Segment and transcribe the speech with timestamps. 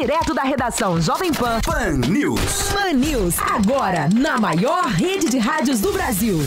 [0.00, 1.60] Direto da redação Jovem Pan.
[1.60, 2.72] Pan News.
[2.72, 6.38] Pan News, agora na maior rede de rádios do Brasil.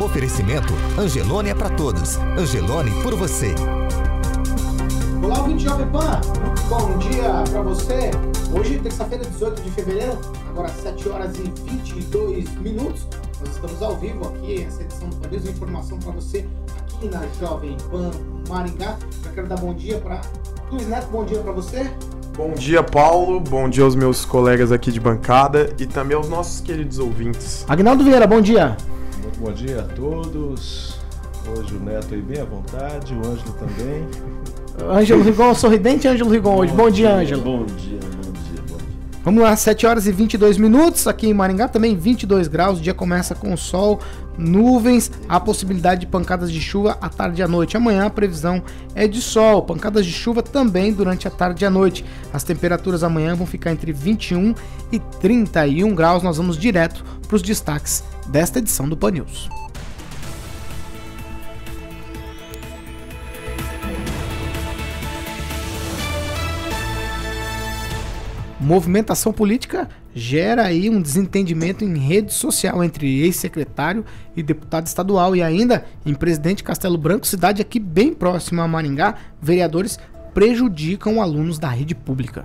[0.00, 2.16] Oferecimento Angelone é para todos.
[2.38, 3.52] Angelone por você.
[5.20, 6.20] Olá, ouvinte Jovem Pan.
[6.68, 8.12] Bom dia para você.
[8.56, 10.16] Hoje, terça-feira, 18 de fevereiro,
[10.48, 13.04] agora 7 horas e 22 minutos.
[13.40, 16.46] Nós estamos ao vivo aqui, essa edição do Pan News, informação para você
[16.78, 18.12] aqui na Jovem Pan
[18.48, 18.96] Maringá.
[19.24, 20.20] Já quero dar bom dia para
[20.70, 21.90] Luiz Neto, bom dia para você.
[22.36, 23.38] Bom dia, Paulo.
[23.38, 27.64] Bom dia aos meus colegas aqui de bancada e também aos nossos queridos ouvintes.
[27.68, 28.76] Agnaldo Vieira, bom dia.
[29.22, 30.98] Muito bom dia a todos.
[31.48, 34.06] Hoje o Neto aí bem à vontade, o Ângelo também.
[34.90, 36.72] Ângelo Rigon, sorridente Ângelo Rigon hoje.
[36.72, 37.42] Bom, bom dia, Ângelo.
[37.42, 38.00] Bom dia,
[39.26, 42.78] Vamos lá, 7 horas e 22 minutos aqui em Maringá, também 22 graus.
[42.78, 43.98] O dia começa com sol,
[44.38, 47.76] nuvens, a possibilidade de pancadas de chuva à tarde e à noite.
[47.76, 48.62] Amanhã a previsão
[48.94, 52.04] é de sol, pancadas de chuva também durante a tarde e a noite.
[52.32, 54.54] As temperaturas amanhã vão ficar entre 21
[54.92, 56.22] e 31 graus.
[56.22, 59.48] Nós vamos direto para os destaques desta edição do Pan News.
[68.66, 75.42] Movimentação política gera aí um desentendimento em rede social entre ex-secretário e deputado estadual e
[75.42, 80.00] ainda em Presidente Castelo Branco, cidade aqui bem próxima a Maringá, vereadores
[80.34, 82.44] prejudicam alunos da rede pública.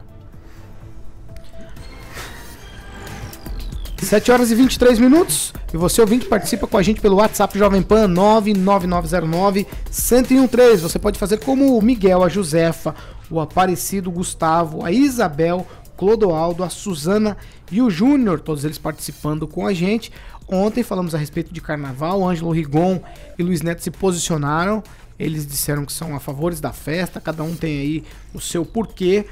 [4.12, 5.54] 7 horas e 23 minutos.
[5.74, 10.82] E você ouvinte participa com a gente pelo WhatsApp Jovem Pan 99909 1013.
[10.82, 12.94] Você pode fazer como o Miguel, a Josefa,
[13.30, 15.66] o Aparecido, o Gustavo, a Isabel,
[16.02, 17.38] Clodoaldo, a Suzana
[17.72, 20.12] e o Júnior, todos eles participando com a gente.
[20.48, 23.00] Ontem falamos a respeito de carnaval, Ângelo Rigon
[23.38, 24.82] e Luiz Neto se posicionaram.
[25.20, 28.04] Eles disseram que são a favores da festa, cada um tem aí
[28.34, 29.28] o seu porquê.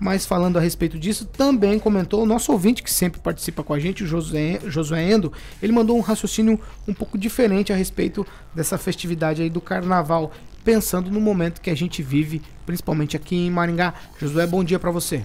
[0.00, 3.78] Mas falando a respeito disso, também comentou o nosso ouvinte que sempre participa com a
[3.78, 5.30] gente, o Josué, Josué Endo.
[5.62, 6.58] Ele mandou um raciocínio
[6.88, 10.32] um pouco diferente a respeito dessa festividade aí do carnaval,
[10.64, 13.92] pensando no momento que a gente vive, principalmente aqui em Maringá.
[14.18, 15.22] Josué, bom dia para você.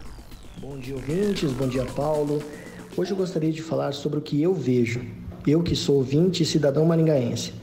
[0.61, 1.53] Bom dia, ouvintes.
[1.53, 2.43] Bom dia, Paulo.
[2.97, 4.99] Hoje eu gostaria de falar sobre o que eu vejo.
[5.47, 7.53] Eu que sou ouvinte e cidadão maringaense.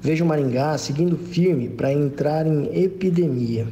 [0.00, 3.68] Vejo Maringá seguindo firme para entrar em epidemia.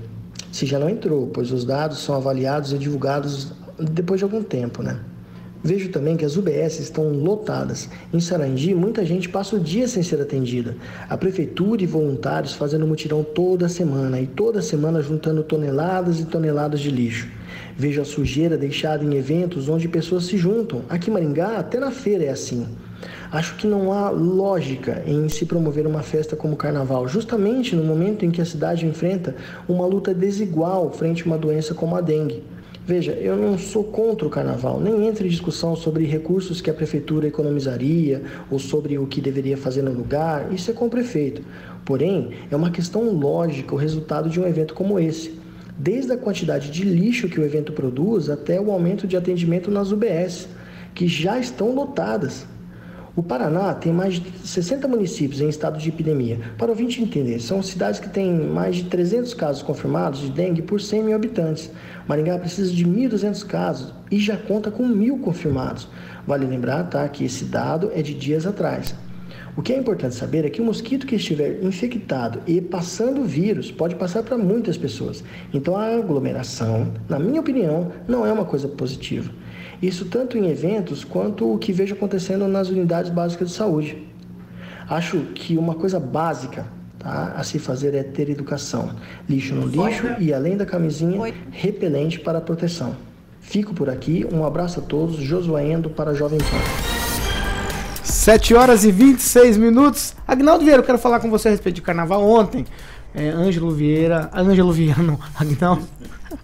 [0.52, 4.82] Se já não entrou, pois os dados são avaliados e divulgados depois de algum tempo,
[4.82, 5.00] né?
[5.64, 7.88] Vejo também que as UBS estão lotadas.
[8.12, 10.76] Em Sarangi, muita gente passa o dia sem ser atendida.
[11.08, 16.80] A prefeitura e voluntários fazendo mutirão toda semana e toda semana juntando toneladas e toneladas
[16.80, 17.37] de lixo.
[17.80, 20.82] Vejo a sujeira deixada em eventos onde pessoas se juntam.
[20.88, 22.66] Aqui em Maringá, até na feira é assim.
[23.30, 27.84] Acho que não há lógica em se promover uma festa como o carnaval, justamente no
[27.84, 29.36] momento em que a cidade enfrenta
[29.68, 32.42] uma luta desigual frente a uma doença como a dengue.
[32.84, 36.74] Veja, eu não sou contra o carnaval, nem entro em discussão sobre recursos que a
[36.74, 41.42] prefeitura economizaria ou sobre o que deveria fazer no lugar, isso é com o prefeito.
[41.84, 45.38] Porém, é uma questão lógica o resultado de um evento como esse
[45.78, 49.92] desde a quantidade de lixo que o evento produz até o aumento de atendimento nas
[49.92, 50.48] UBS,
[50.94, 52.44] que já estão lotadas.
[53.14, 56.38] O Paraná tem mais de 60 municípios em estado de epidemia.
[56.56, 60.62] Para o ouvinte entender, são cidades que têm mais de 300 casos confirmados de dengue
[60.62, 61.70] por 100 mil habitantes.
[62.06, 65.88] Maringá precisa de 1.200 casos e já conta com mil confirmados.
[66.26, 68.94] Vale lembrar tá, que esse dado é de dias atrás.
[69.58, 73.24] O que é importante saber é que o mosquito que estiver infectado e passando o
[73.24, 75.24] vírus pode passar para muitas pessoas.
[75.52, 79.32] Então a aglomeração, na minha opinião, não é uma coisa positiva.
[79.82, 84.06] Isso tanto em eventos quanto o que vejo acontecendo nas unidades básicas de saúde.
[84.88, 86.64] Acho que uma coisa básica
[86.96, 88.94] tá, a se fazer é ter educação.
[89.28, 92.94] Lixo no lixo e, além da camisinha, repelente para proteção.
[93.40, 96.87] Fico por aqui, um abraço a todos, Josuaendo para Jovem Pan.
[98.28, 100.14] 7 horas e 26 minutos.
[100.26, 102.22] Agnaldo Vieira, eu quero falar com você a respeito de carnaval.
[102.22, 102.66] Ontem,
[103.14, 105.88] é, Ângelo Vieira, Ângelo Vieira, não, Agnaldo,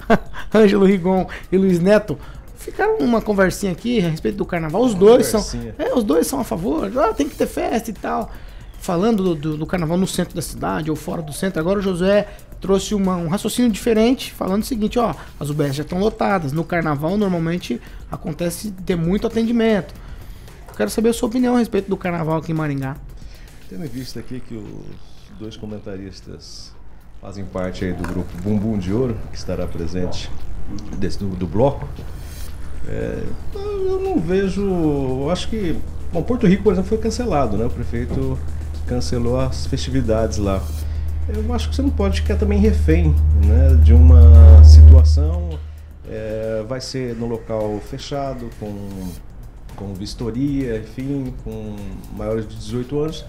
[0.55, 2.19] Ângelo Rigon e Luiz Neto
[2.57, 4.81] ficaram uma conversinha aqui a respeito do carnaval.
[4.83, 5.45] Os dois são,
[5.79, 6.91] é, os dois são a favor.
[6.97, 8.33] Ah, tem que ter festa e tal.
[8.81, 11.61] Falando do, do, do, carnaval no centro da cidade ou fora do centro.
[11.61, 12.29] Agora o Josué
[12.63, 16.51] trouxe uma, um raciocínio diferente, falando o seguinte: ó, as UBS já estão lotadas.
[16.51, 17.79] No carnaval normalmente
[18.11, 19.93] acontece ter muito atendimento.
[20.77, 22.97] Quero saber a sua opinião a respeito do carnaval aqui em Maringá.
[23.69, 26.73] Tendo em vista aqui que os dois comentaristas
[27.21, 30.31] fazem parte aí do grupo Bumbum de Ouro, que estará presente
[30.99, 31.89] desse, do, do bloco,
[32.89, 33.23] é,
[33.55, 34.63] eu não vejo.
[34.63, 35.79] Eu acho que.
[36.13, 37.65] Bom, Porto Rico, por exemplo, foi cancelado, né?
[37.65, 38.39] O prefeito
[38.87, 40.63] cancelou as festividades lá.
[41.29, 43.15] Eu acho que você não pode ficar também refém
[43.47, 45.59] né, de uma situação.
[46.09, 49.11] é, vai ser no local fechado, com,
[49.77, 51.77] com vistoria, enfim, com
[52.17, 53.25] maiores de 18 anos.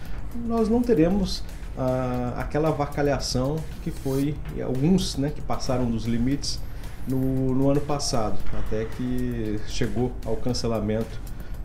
[0.45, 1.43] Nós não teremos
[1.77, 6.59] ah, aquela avacalhação que foi alguns né, que passaram dos limites
[7.07, 11.19] no, no ano passado, até que chegou ao cancelamento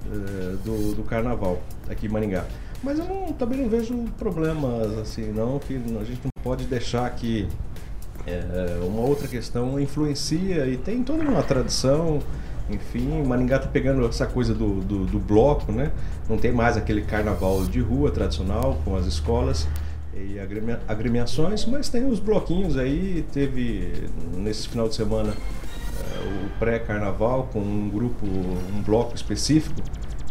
[0.07, 2.45] eh, do, do carnaval aqui em Maringá.
[2.83, 7.09] Mas eu não- também não vejo problemas assim, não, que a gente não pode deixar
[7.15, 7.49] que
[8.27, 12.21] é, uma outra questão influencia e tem toda uma tradição.
[12.71, 15.91] Enfim, Maringá tá pegando essa coisa do, do, do bloco, né?
[16.29, 19.67] Não tem mais aquele carnaval de rua tradicional com as escolas
[20.15, 23.25] e agremia- agremiações, mas tem os bloquinhos aí.
[23.33, 29.81] Teve nesse final de semana é, o pré-carnaval com um grupo, um bloco específico,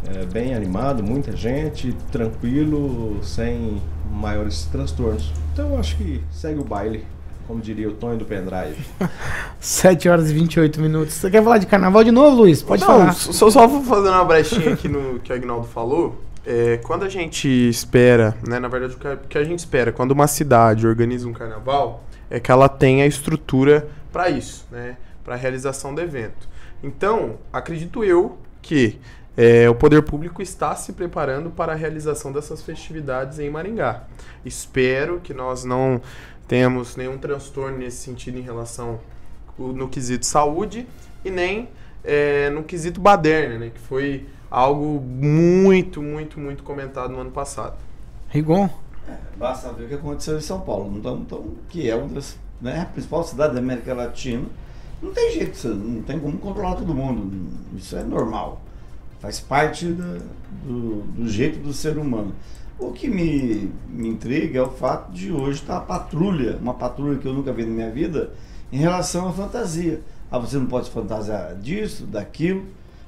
[0.07, 3.81] é, bem animado, muita gente, tranquilo, sem
[4.11, 5.31] maiores transtornos.
[5.53, 7.05] Então acho que segue o baile,
[7.49, 8.77] como diria o Tonho do Pendrive.
[9.59, 11.15] 7 horas e 28 minutos.
[11.15, 12.61] Você quer falar de carnaval de novo, Luiz?
[12.61, 13.13] Pode Não, falar.
[13.13, 16.21] Só, só vou fazendo uma brechinha aqui no que o Agnaldo falou.
[16.45, 19.57] É, quando a gente espera, né, na verdade, o que a- o que a gente
[19.57, 24.97] espera, quando uma cidade organiza um carnaval, é que ela tenha estrutura para isso, né,
[25.25, 26.47] para a realização do evento.
[26.83, 28.99] Então, acredito eu que
[29.35, 34.03] é, o poder público está se preparando para a realização dessas festividades em Maringá.
[34.45, 35.99] Espero que nós não
[36.49, 38.99] tenhamos nenhum transtorno nesse sentido em relação
[39.57, 40.87] no quesito saúde
[41.23, 41.69] e nem
[42.03, 47.77] é, no quesito baderna, né, que foi algo muito, muito, muito comentado no ano passado.
[48.29, 48.69] Rigon?
[49.37, 52.87] Basta ver o que aconteceu em São Paulo, então, então, que é uma das né,
[52.93, 54.45] principal cidade da América Latina.
[55.01, 57.47] Não tem jeito, não tem como controlar todo mundo.
[57.77, 58.61] Isso é normal.
[59.19, 60.19] Faz parte da-
[60.63, 62.33] do, do jeito do ser humano.
[62.79, 67.17] O que me, me intriga é o fato de hoje estar a patrulha, uma patrulha
[67.19, 68.31] que eu nunca vi na minha vida,
[68.71, 70.01] em relação à fantasia.
[70.31, 72.65] Ah, você não pode fantasiar disso, daquilo.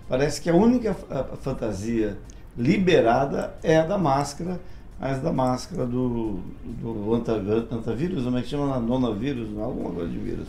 [0.09, 0.93] Parece que a única
[1.41, 2.17] fantasia
[2.57, 4.59] liberada é a da máscara,
[4.99, 6.39] mas da máscara do,
[6.81, 7.33] do anta-
[7.71, 8.77] antavírus, como é que chama?
[8.79, 10.47] Nonavírus, alguma coisa de vírus.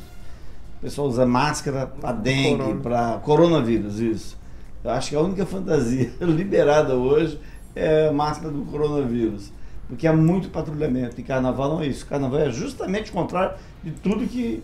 [0.79, 2.81] O pessoal usa máscara para dengue, Corona.
[2.81, 4.37] para coronavírus, isso.
[4.83, 7.39] Eu acho que a única fantasia liberada hoje
[7.75, 9.53] é máscara do coronavírus.
[9.89, 11.21] Porque há muito patrulhamento.
[11.21, 12.07] E carnaval não é isso.
[12.07, 14.63] Carnaval é justamente o contrário de tudo que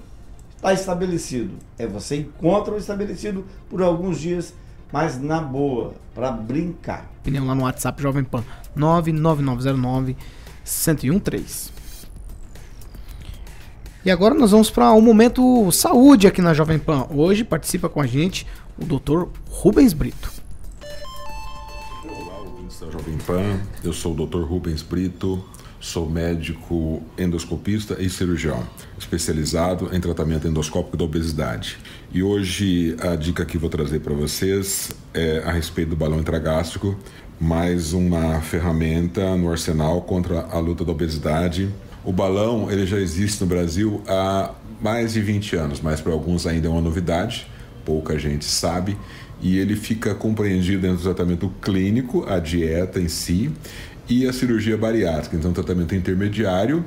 [0.56, 1.54] está estabelecido.
[1.78, 4.54] É você ir contra o estabelecido por alguns dias,
[4.92, 7.10] mas na boa, para brincar.
[7.20, 8.42] Opinião lá no WhatsApp Jovem Pan
[8.74, 10.16] 99909
[10.64, 11.72] 1013.
[14.04, 17.06] E agora nós vamos para um momento saúde aqui na Jovem Pan.
[17.10, 18.46] Hoje participa com a gente
[18.78, 19.24] o Dr.
[19.50, 20.37] Rubens Brito.
[23.08, 23.60] Jovem Pan.
[23.82, 24.42] Eu sou o Dr.
[24.42, 25.42] Rubens Brito,
[25.80, 28.62] sou médico endoscopista e cirurgião,
[28.98, 31.78] especializado em tratamento endoscópico da obesidade.
[32.12, 36.96] E hoje a dica que vou trazer para vocês é a respeito do balão intragástrico,
[37.40, 41.70] mais uma ferramenta no arsenal contra a luta da obesidade.
[42.04, 46.46] O balão ele já existe no Brasil há mais de 20 anos, mas para alguns
[46.46, 47.46] ainda é uma novidade
[47.88, 48.98] pouca gente sabe,
[49.40, 53.50] e ele fica compreendido dentro do tratamento clínico, a dieta em si,
[54.08, 55.36] e a cirurgia bariátrica.
[55.36, 56.84] Então, tratamento intermediário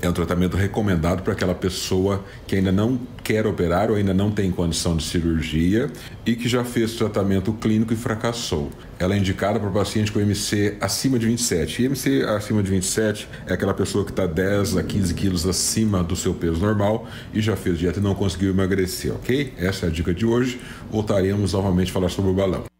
[0.00, 4.30] é um tratamento recomendado para aquela pessoa que ainda não quer operar ou ainda não
[4.30, 5.90] tem condição de cirurgia
[6.24, 8.70] e que já fez tratamento clínico e fracassou.
[8.98, 11.82] Ela é indicada para paciente com MC acima de 27.
[11.82, 16.02] E MC acima de 27 é aquela pessoa que está 10 a 15 quilos acima
[16.02, 19.52] do seu peso normal e já fez dieta e não conseguiu emagrecer, ok?
[19.58, 20.60] Essa é a dica de hoje.
[20.90, 22.77] Voltaremos novamente a falar sobre o balão.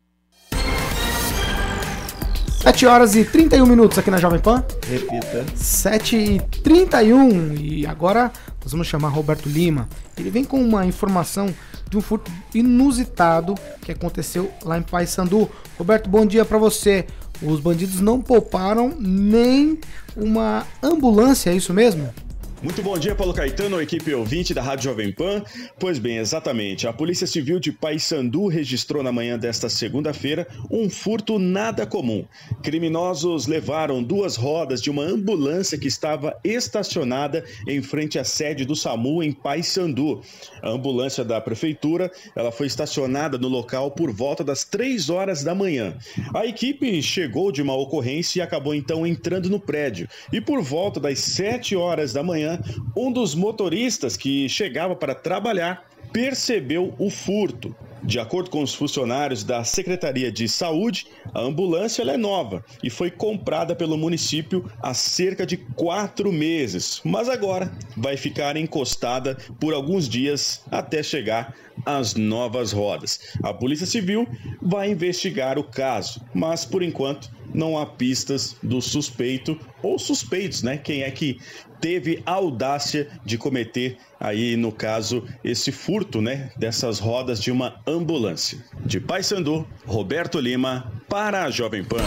[2.68, 4.62] 7 horas e 31 minutos aqui na Jovem Pan.
[4.86, 5.46] Repita.
[5.54, 8.30] 7 e 31 e agora
[8.62, 9.88] nós vamos chamar Roberto Lima.
[10.18, 11.48] Ele vem com uma informação
[11.88, 15.50] de um furto inusitado que aconteceu lá em Paysandu.
[15.78, 17.06] Roberto, bom dia pra você.
[17.40, 19.80] Os bandidos não pouparam nem
[20.14, 22.12] uma ambulância, é isso mesmo?
[22.60, 25.44] Muito bom dia, Paulo Caetano, equipe ouvinte da Rádio Jovem Pan.
[25.78, 26.88] Pois bem, exatamente.
[26.88, 32.24] A Polícia Civil de Paysandu registrou na manhã desta segunda-feira um furto nada comum.
[32.60, 38.74] Criminosos levaram duas rodas de uma ambulância que estava estacionada em frente à sede do
[38.74, 40.20] SAMU em Paysandu.
[40.60, 45.54] A ambulância da prefeitura, ela foi estacionada no local por volta das três horas da
[45.54, 45.96] manhã.
[46.34, 50.08] A equipe chegou de uma ocorrência e acabou então entrando no prédio.
[50.32, 52.47] E por volta das sete horas da manhã
[52.96, 57.74] um dos motoristas que chegava para trabalhar percebeu o furto.
[58.02, 63.10] De acordo com os funcionários da Secretaria de Saúde, a ambulância é nova e foi
[63.10, 70.08] comprada pelo município há cerca de quatro meses, mas agora vai ficar encostada por alguns
[70.08, 73.20] dias até chegar às novas rodas.
[73.42, 74.28] A Polícia Civil
[74.62, 80.76] vai investigar o caso, mas por enquanto não há pistas do suspeito ou suspeitos, né?
[80.76, 81.38] Quem é que
[81.80, 87.80] teve a audácia de cometer aí, no caso, esse furto, né, dessas rodas de uma
[87.86, 88.58] ambulância.
[88.84, 92.04] De Paysandu, Roberto Lima, para a Jovem Pan.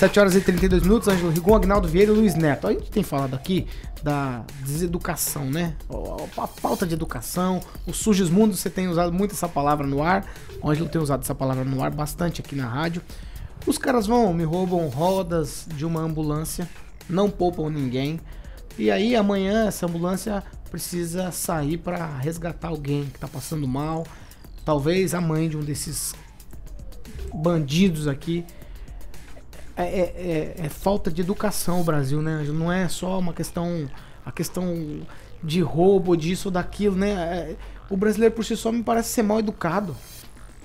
[0.00, 2.66] 7 horas e 32 minutos, Ângelo Rigon, Agnaldo Vieira e Luiz Neto.
[2.66, 3.66] A gente tem falado aqui
[4.02, 5.76] da deseducação, né?
[6.38, 10.26] A falta de educação, os sujos mundos, você tem usado muito essa palavra no ar.
[10.62, 13.02] O Ângelo tem usado essa palavra no ar bastante aqui na rádio.
[13.66, 16.66] Os caras vão, me roubam rodas de uma ambulância,
[17.10, 18.20] não poupam ninguém.
[18.78, 24.06] E aí amanhã essa ambulância precisa sair para resgatar alguém que tá passando mal.
[24.64, 26.14] Talvez a mãe de um desses
[27.34, 28.44] bandidos aqui.
[29.76, 32.44] É, é, é, é falta de educação o Brasil, né?
[32.48, 33.90] Não é só uma questão.
[34.24, 35.00] A questão
[35.42, 37.10] de roubo, disso ou daquilo, né?
[37.10, 37.56] É,
[37.88, 39.96] o brasileiro por si só me parece ser mal educado.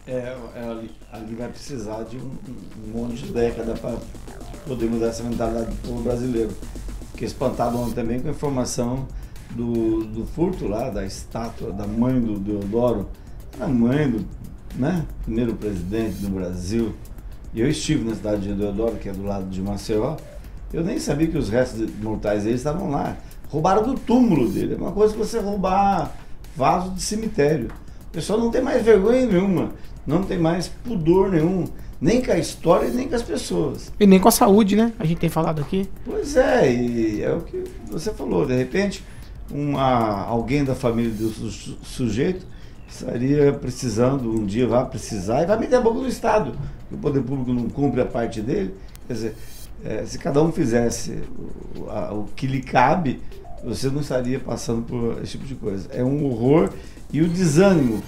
[0.08, 2.32] É, é, ali, ali vai precisar de um,
[2.86, 3.98] um monte de década para
[4.68, 6.52] poder mudar essa mentalidade do povo brasileiro.
[7.12, 9.08] Fiquei espantado ontem também com a informação
[9.52, 13.10] do, do furto lá, da estátua da mãe do Deodoro,
[13.60, 14.26] a mãe do
[14.76, 16.94] né, primeiro presidente do Brasil.
[17.54, 20.18] E eu estive na cidade de Deodoro, que é do lado de Maceió,
[20.74, 23.16] eu nem sabia que os restos mortais dele estavam lá.
[23.50, 24.74] Roubaram do túmulo dele.
[24.74, 26.14] É uma coisa que você roubar
[26.56, 27.70] vaso de cemitério.
[28.16, 29.72] Pessoal não tem mais vergonha nenhuma,
[30.08, 31.66] não tem mais pudor nenhum,
[32.00, 33.92] nem com a história nem com as pessoas.
[34.00, 34.94] E nem com a saúde, né?
[34.98, 35.88] A gente tem falado aqui.
[36.06, 39.04] Pois é, e é o que você falou, de repente,
[39.52, 42.48] uma, alguém da família do su- sujeito
[42.88, 46.54] estaria precisando, um dia vai precisar e vai meter a boca no Estado.
[46.90, 48.74] O poder público não cumpre a parte dele.
[49.08, 49.36] Quer dizer,
[49.84, 51.20] eh, se cada um fizesse
[51.78, 53.20] o, a- o que lhe cabe,
[53.64, 55.90] você não estaria passando por esse tipo de coisa.
[55.92, 56.70] É um horror
[57.16, 58.04] e o desânimo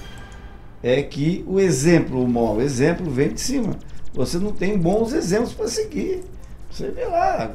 [0.83, 3.75] é que o exemplo, o mau exemplo vem de cima.
[4.13, 6.23] Você não tem bons exemplos para seguir.
[6.69, 7.51] Você vê lá,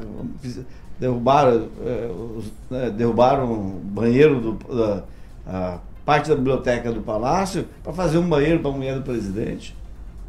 [0.98, 2.10] derrubaram, eh,
[2.70, 5.04] né, derrubaram o banheiro do, da
[5.46, 9.76] a parte da biblioteca do palácio para fazer um banheiro para a mulher do presidente,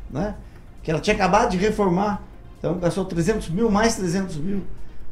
[0.09, 0.35] né?
[0.81, 2.21] Que ela tinha acabado de reformar.
[2.57, 4.63] Então gastou 300 mil, mais 300 mil.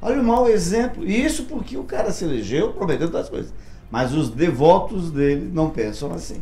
[0.01, 1.05] Olha o mau exemplo.
[1.05, 3.53] E isso porque o cara se elegeu prometendo das coisas.
[3.91, 6.41] Mas os devotos dele não pensam assim.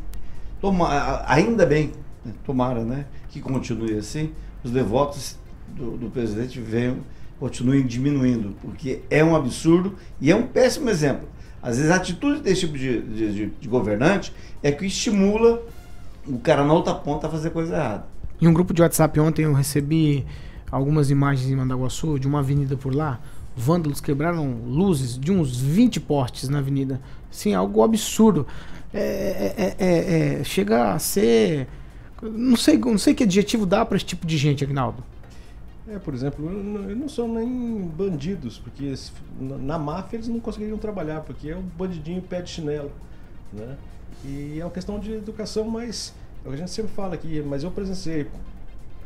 [0.61, 1.91] Toma, ainda bem,
[2.23, 4.31] né, tomara, né, que continue assim,
[4.63, 5.37] os devotos
[5.69, 6.97] do, do presidente venham,
[7.39, 11.27] continuem diminuindo, porque é um absurdo e é um péssimo exemplo.
[11.61, 15.61] Às vezes a atitude desse tipo de, de- de- governante é que estimula
[16.27, 18.05] o cara na outra ponta a fazer coisa errada.
[18.41, 20.25] Em um grupo de WhatsApp ontem eu recebi
[20.71, 23.19] algumas imagens em Mandaguaçu de uma avenida por lá.
[23.55, 27.01] Vândalos quebraram luzes de uns 20 postes na avenida.
[27.31, 28.45] Sim, algo absurdo.
[28.93, 31.67] É, é- é- é- chega a ser.
[32.21, 35.03] Não sei, não sei que adjetivo dá para esse tipo de gente, Agnaldo.
[35.87, 38.93] É, por exemplo, eu não- sou nem bandidos, porque
[39.39, 42.91] na- máfia eles não conseguiriam trabalhar, porque é um bandidinho pé de chinelo,
[43.51, 43.75] né?
[44.23, 46.13] E é uma questão de educação, mas
[46.45, 48.27] é a gente sempre fala aqui, mas eu presenciei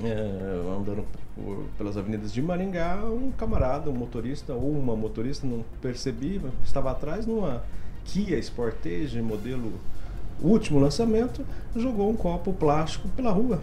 [0.03, 5.63] é, andando por- pelas avenidas de Maringá, um camarada, um motorista ou uma motorista, não
[5.81, 7.61] percebi, estava atrás numa
[8.05, 9.73] Kia Sportage modelo
[10.41, 11.41] último lançamento,
[11.75, 13.61] jogou um copo plástico pela rua,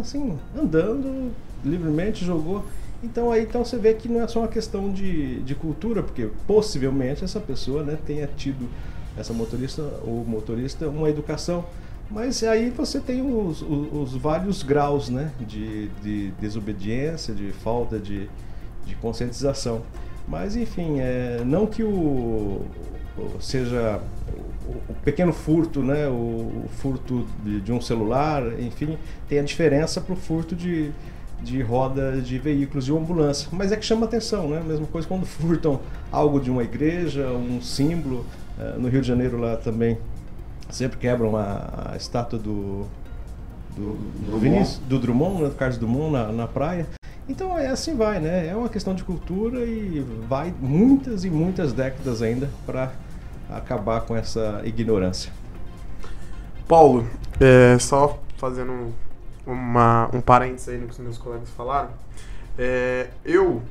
[0.00, 1.30] assim, andando
[1.64, 2.64] livremente, jogou.
[3.02, 6.28] Então aí então você vê que não é só uma questão de, de cultura, porque
[6.46, 8.68] possivelmente essa pessoa né, tenha tido,
[9.16, 11.64] essa motorista ou motorista, uma educação.
[12.10, 17.98] Mas aí você tem os, os, os vários graus né, de, de desobediência, de falta
[17.98, 18.28] de,
[18.84, 19.82] de conscientização.
[20.28, 22.62] Mas enfim, é, não que o-
[23.40, 24.00] seja
[24.66, 28.96] o, o pequeno furto, né, o, o furto de, de um celular, enfim,
[29.28, 30.90] tenha diferença para o furto de,
[31.42, 33.48] de roda de veículos de ambulância.
[33.52, 34.62] Mas é que chama atenção, né?
[34.66, 35.80] Mesma coisa quando furtam
[36.12, 38.24] algo de uma igreja, um símbolo.
[38.58, 39.98] Eh, no Rio de Janeiro lá também
[40.68, 42.86] sempre quebram a, a estátua do,
[43.74, 44.40] do, do Drummond.
[44.40, 45.48] Vinícius, do Drummond, né?
[45.48, 46.86] do Carlos Drummond na, na praia.
[47.28, 48.48] Então é assim vai, né?
[48.48, 52.92] É uma questão de cultura e vai muitas e muitas décadas ainda para
[53.52, 55.32] acabar com essa ignorância.
[56.68, 57.06] Paulo,
[57.40, 58.92] é, só fazendo um-
[59.46, 61.90] uma, um parênteses aí no que os meus colegas falaram,
[62.58, 63.62] é, eu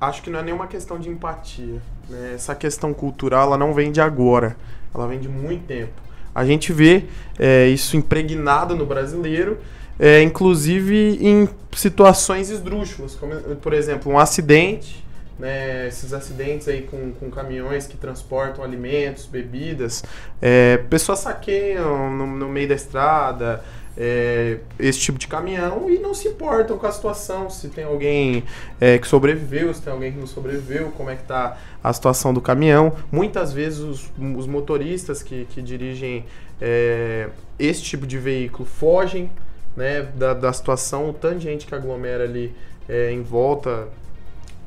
[0.00, 1.80] acho que não é nenhuma questão de empatia.
[2.08, 2.32] né?
[2.34, 4.56] Essa questão cultural ela não vem de agora,
[4.94, 5.92] ela vem de muito tempo.
[6.34, 7.04] A gente vê
[7.38, 9.58] é, isso impregnado no brasileiro,
[9.98, 15.01] é, inclusive em situações esdrúxulas, como por exemplo um acidente,
[15.38, 20.04] né, esses acidentes aí com, com caminhões que transportam alimentos, bebidas,
[20.40, 23.62] é, pessoas saqueiam no, no meio da estrada,
[23.96, 28.44] é, esse tipo de caminhão e não se importam com a situação, se tem alguém
[28.80, 32.32] é, que sobreviveu, se tem alguém que não sobreviveu, como é que tá a situação
[32.32, 32.94] do caminhão.
[33.10, 36.24] Muitas vezes os, os motoristas que, que dirigem
[36.60, 39.30] é, esse tipo de veículo fogem
[39.76, 42.54] né, da, da situação, o tanto de gente que aglomera ali
[42.88, 43.88] é, em volta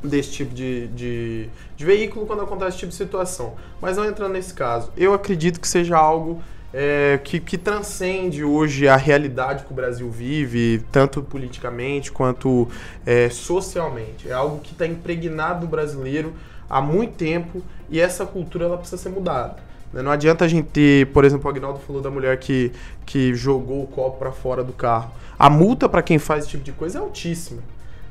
[0.09, 3.55] desse tipo de, de, de veículo quando acontece esse tipo de situação.
[3.81, 6.41] Mas não entrando nesse caso, eu acredito que seja algo
[6.73, 12.67] é, que, que transcende hoje a realidade que o Brasil vive, tanto politicamente quanto
[13.05, 14.27] é, socialmente.
[14.27, 16.33] É algo que está impregnado no brasileiro
[16.69, 19.55] há muito tempo e essa cultura ela precisa ser mudada.
[19.93, 20.01] né?
[20.01, 22.73] Não adianta a gente ter, por exemplo, o Agnaldo falou da mulher que,
[23.05, 25.11] que jogou o copo para fora do carro.
[25.39, 27.61] A multa para quem faz esse tipo de coisa é altíssima.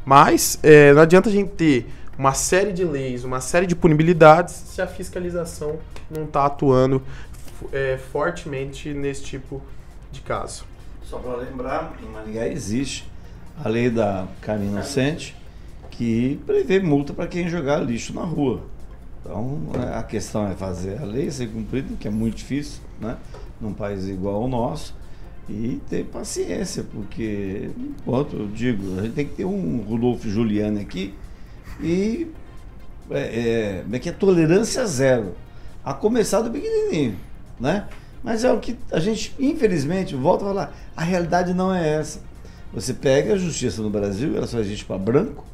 [0.04, 1.87] Mas é, não adianta a gente ter
[2.18, 5.78] uma série de leis, uma série de punibilidades se a fiscalização
[6.11, 7.02] não está atuando
[7.73, 9.62] é, fortemente nesse tipo
[10.12, 10.64] de caso.
[11.02, 13.11] Só para lembrar, em Maringá existe
[13.62, 15.37] a lei da carne inocente
[15.90, 18.62] que prevê multa para quem jogar lixo na rua.
[19.20, 23.16] Então né, a questão é fazer a lei ser cumprida, que é muito difícil, né?
[23.61, 24.94] Num país igual ao nosso,
[25.48, 30.80] e ter paciência, porque, enquanto eu digo, a gente tem que ter um Rodolfo Giuliani
[30.80, 31.14] aqui
[31.80, 32.28] e
[33.10, 35.34] é, é, é que é tolerância zero.
[35.84, 37.16] A começar do pequenininho,
[37.60, 37.86] né?
[38.22, 42.20] Mas é o que a gente, infelizmente, volta a falar, a realidade não é essa.
[42.72, 45.44] Você pega a justiça no Brasil, ela só existe para branco,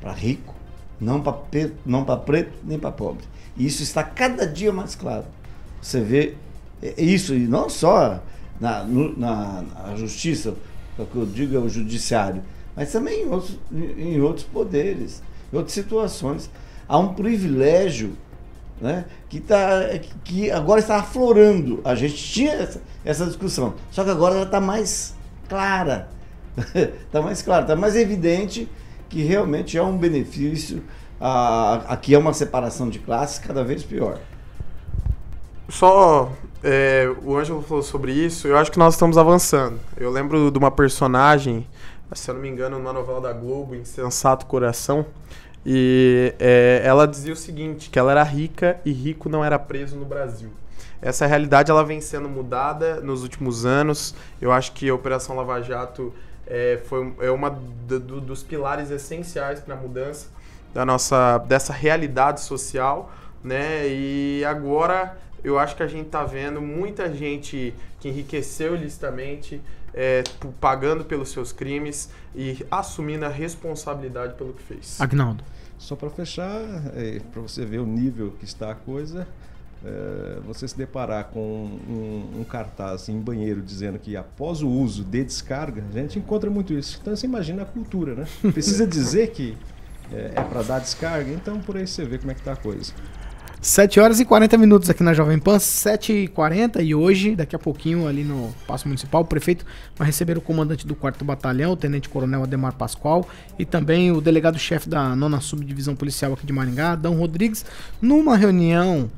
[0.00, 0.54] para rico,
[1.00, 3.24] não para preto, não para preto nem para pobre.
[3.56, 5.24] E isso está cada dia mais claro.
[5.80, 6.36] Você vê
[6.80, 8.22] é, isso e não só
[8.62, 10.54] na, na, na justiça,
[10.96, 12.44] o que eu digo é o judiciário,
[12.76, 15.20] mas também em outros, em outros poderes,
[15.52, 16.48] em outras situações.
[16.88, 18.12] Há um privilégio
[18.80, 19.80] né, que, tá,
[20.22, 21.80] que agora está aflorando.
[21.84, 25.16] A gente tinha essa, essa discussão, só que agora ela está mais
[25.48, 26.08] clara.
[26.72, 28.68] Está mais clara, está mais evidente
[29.08, 30.84] que realmente é um benefício.
[31.88, 34.20] aqui é uma separação de classes cada vez pior.
[35.68, 36.30] Só
[36.62, 39.78] é, o Ângelo falou sobre isso, eu acho que nós estamos avançando.
[39.96, 41.66] Eu lembro de uma personagem,
[42.14, 45.06] se eu não me engano, numa novela da Globo, Insensato Coração,
[45.64, 49.96] e é, ela dizia o seguinte, que ela era rica e rico não era preso
[49.96, 50.50] no Brasil.
[51.00, 54.14] Essa realidade ela vem sendo mudada nos últimos anos.
[54.40, 56.12] Eu acho que a Operação Lava Jato
[56.46, 60.28] é, foi é uma do- dos pilares essenciais para a mudança
[60.72, 63.10] da nossa dessa realidade social,
[63.42, 63.86] né?
[63.88, 69.60] E agora eu acho que a gente tá vendo muita gente que enriqueceu ilicitamente,
[69.94, 70.22] é,
[70.60, 75.00] pagando pelos seus crimes e assumindo a responsabilidade pelo que fez.
[75.00, 75.44] Agnaldo.
[75.78, 76.62] Só para fechar,
[77.32, 79.26] para você ver o nível que está a coisa,
[79.84, 85.02] é, você se deparar com um, um cartaz em banheiro dizendo que após o uso
[85.02, 86.98] de descarga, a gente encontra muito isso.
[87.00, 88.26] Então você imagina a cultura, né?
[88.52, 89.56] Precisa dizer que
[90.12, 92.92] é, para dar descarga, então por aí você vê como é que está a coisa.
[93.62, 97.58] 7 horas e 40 minutos aqui na Jovem Pan, 7 e 40 hoje, daqui a
[97.60, 101.76] pouquinho, ali no Paço Municipal, o prefeito vai receber o comandante do 4 Batalhão, o
[101.76, 103.24] Tenente Coronel Ademar Pascoal,
[103.56, 107.64] e também o delegado-chefe da 9 Subdivisão Policial aqui de Maringá, Adão Rodrigues,
[108.00, 109.08] numa reunião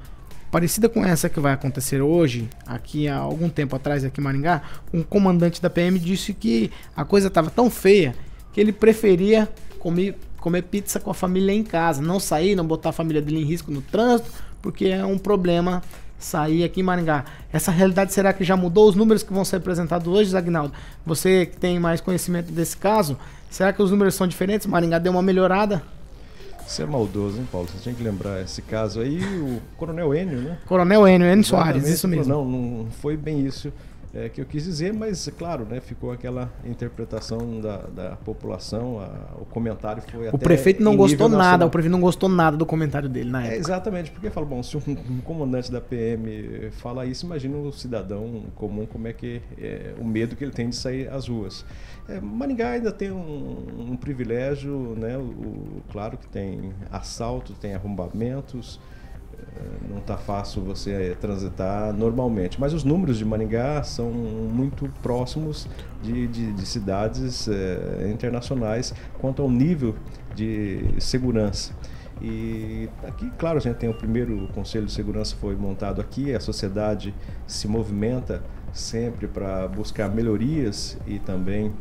[0.51, 4.61] parecida com essa que vai acontecer hoje, aqui há algum tempo atrás aqui em Maringá,
[4.93, 8.15] um comandante da PM disse que a coisa estava tão feia
[8.53, 12.91] que ele preferia comer, comer pizza com a família em casa, não sair, não botar
[12.91, 14.31] a família dele em risco no trânsito,
[14.61, 15.83] porque é um problema
[16.19, 17.25] sair aqui em Maringá.
[17.51, 20.75] Essa realidade será que já mudou os números que vão ser apresentados hoje, Zagnaldo?
[21.07, 23.17] Você que tem mais conhecimento desse caso,
[23.49, 24.67] será que os números são diferentes?
[24.67, 25.83] Maringá deu uma melhorada?
[26.67, 27.67] Você é maldoso, hein, Paulo?
[27.67, 30.59] Você tinha que lembrar esse caso aí, o Coronel Enio, né?
[30.67, 32.31] Coronel Enio, Enio Soares, isso mesmo.
[32.31, 33.73] Não, não foi bem isso.
[34.15, 39.41] É, que eu quis dizer, mas claro, né, ficou aquela interpretação da, da população, a-
[39.41, 41.69] o comentário foi O prefeito não gostou nível nada, nacional.
[41.69, 43.61] o prefeito não gostou nada do comentário dele na É, época.
[43.61, 48.45] exatamente, porque fala, bom, se um, um comandante da PM fala isso, imagina o cidadão
[48.55, 51.65] comum como é que é, o medo que ele tem de sair às ruas.
[52.09, 55.17] É, Maringá ainda tem um, um privilégio, né?
[55.19, 58.94] O, o- claro que tem assalto, tem arrombamentos, é,
[59.89, 62.61] não está fácil você é, transitar normalmente.
[62.61, 65.69] Mas os números de Maringá são muito próximos
[66.03, 69.95] de, de- de cidades é, internacionais quanto ao nível
[70.35, 71.73] de segurança.
[72.23, 76.39] E aqui, claro, a gente tem o primeiro Conselho de Segurança foi montado aqui, a
[76.41, 77.13] sociedade
[77.47, 78.43] se movimenta
[78.73, 81.73] sempre para buscar melhorias e também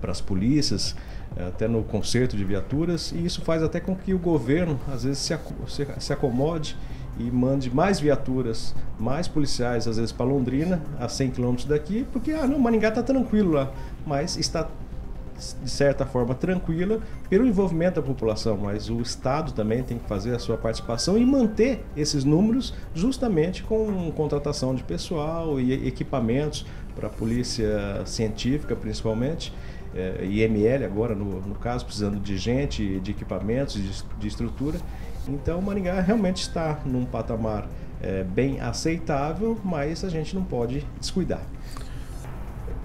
[0.00, 4.14] para as polícias, eh, até no conserto de viaturas, e isso faz até com que
[4.14, 6.76] o governo, às vezes, se- se acomode
[7.18, 12.32] e mande mais viaturas, mais policiais, às vezes, para Londrina, a 100 quilômetros daqui, porque,
[12.32, 13.70] ah, não, Maringá está tranquilo lá,
[14.06, 14.68] mas está
[15.62, 20.34] de certa forma tranquila pelo envolvimento da população, mas o Estado também tem que fazer
[20.34, 27.08] a sua participação e manter esses números justamente com contratação de pessoal e equipamentos para
[27.08, 29.52] a polícia científica principalmente,
[29.96, 34.78] eh, IML agora no, no caso, precisando de gente, de equipamentos, de, de estrutura.
[35.26, 37.66] Então Maringá realmente está num patamar
[38.02, 41.42] eh, bem aceitável, mas a gente não pode descuidar.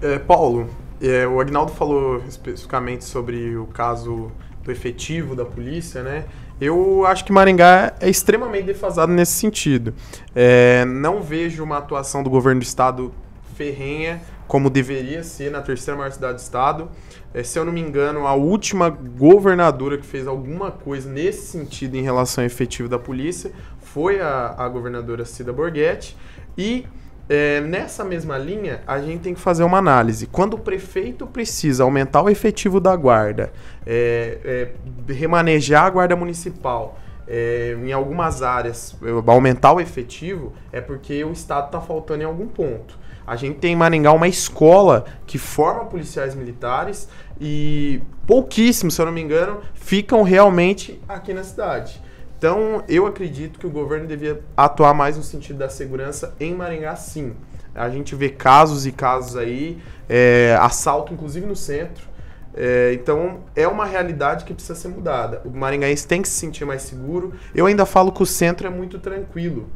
[0.00, 0.68] É, Paulo,
[1.00, 4.32] é, o Agnaldo falou especificamente sobre o caso
[4.64, 6.24] do efetivo da polícia, né?
[6.60, 9.94] Eu acho que Maringá é extremamente defasado nesse sentido.
[10.34, 13.12] É, não vejo uma atuação do governo do estado
[13.54, 14.20] ferrenha
[14.52, 16.90] como deveria ser na terceira maior cidade do estado.
[17.32, 21.94] É, se eu não me engano, a última governadora que fez alguma coisa nesse sentido
[21.94, 26.14] em relação ao efetivo da polícia foi a, a governadora Cida Borghetti.
[26.58, 26.84] E
[27.30, 30.26] é, nessa mesma linha, a gente tem que fazer uma análise.
[30.26, 33.50] Quando o prefeito precisa aumentar o efetivo da guarda,
[33.86, 34.68] é,
[35.08, 38.94] é, remanejar a guarda municipal, é, em algumas áreas,
[39.26, 43.00] aumentar o efetivo, é porque o Estado está faltando em algum ponto.
[43.26, 47.08] A gente tem em Maringá uma escola que forma policiais militares
[47.40, 52.00] e pouquíssimos, se eu não me engano, ficam realmente aqui na cidade.
[52.38, 56.96] Então, eu acredito que o governo devia atuar mais no sentido da segurança em Maringá,
[56.96, 57.34] sim.
[57.74, 62.12] A gente vê casos e casos aí, é, assalto inclusive no centro.
[62.54, 65.40] É, então, é uma realidade que precisa ser mudada.
[65.44, 67.32] O maringaense tem que se sentir mais seguro.
[67.54, 69.70] Eu ainda falo que o centro é muito tranquilo,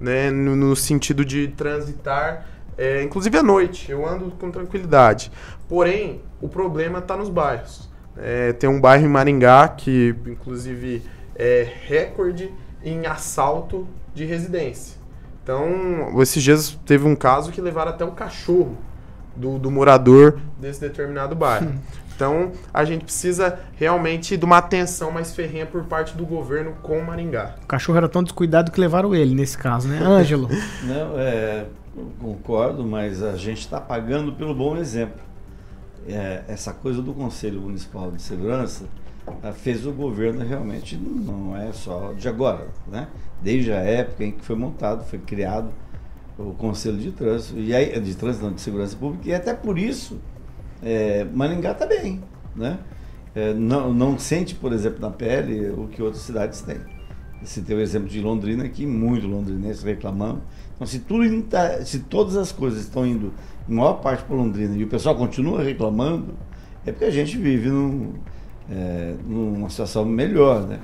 [0.00, 0.30] né?
[0.30, 2.46] no, no sentido de transitar,
[2.82, 3.92] é, inclusive à noite.
[3.92, 5.30] Eu ando com tranquilidade.
[5.68, 7.88] Porém, o problema está nos bairros.
[8.16, 11.02] É, tem um bairro em Maringá que, inclusive,
[11.36, 15.00] é recorde em assalto de residência.
[15.44, 18.76] Então, esses dias teve um caso que levaram até o cachorro
[19.36, 21.72] do, do morador desse determinado bairro.
[22.14, 27.00] Então, a gente precisa realmente de uma atenção mais ferrenha por parte do governo com
[27.00, 27.56] Maringá.
[27.64, 29.98] O cachorro era tão descuidado que levaram ele nesse caso, né?
[29.98, 30.48] Ângelo.
[30.84, 31.64] Não, é,
[32.18, 35.20] concordo, mas a gente está pagando pelo bom exemplo.
[36.06, 38.86] É, essa coisa do Conselho Municipal de Segurança
[39.42, 43.06] ah, fez o governo realmente, não é só de agora, né?
[43.40, 45.70] Desde a época em que foi montado, foi criado
[46.36, 49.78] o Conselho de Trânsito, e aí, de Trânsito, não, de Segurança Pública, e até por
[49.78, 50.18] isso
[50.82, 52.20] é, Maringá está bem,
[52.56, 52.78] né?
[53.34, 56.80] É, não, não sente, por exemplo, na pele o que outras cidades têm.
[57.44, 60.42] Você tem o exemplo de Londrina, que muito londrinense reclamando.
[60.74, 63.32] Então, se, tudo tá- se todas as coisas estão indo,
[63.68, 66.34] em maior parte para Londrina, e o pessoal continua reclamando,
[66.86, 68.12] é porque a gente vive num,
[68.70, 70.80] é, numa situação melhor, né?